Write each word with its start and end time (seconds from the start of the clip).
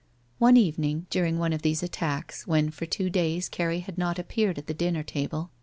One 0.39 0.57
evening 0.57 1.05
during 1.11 1.37
one 1.37 1.53
of 1.53 1.61
these 1.61 1.83
attacks, 1.83 2.47
when 2.47 2.71
for 2.71 2.87
two 2.87 3.11
days 3.11 3.47
Carrie 3.47 3.81
had 3.81 3.99
not 3.99 4.17
appeared 4.17 4.57
at 4.57 4.65
tlie 4.65 4.75
dinner 4.77 5.03
table. 5.03 5.51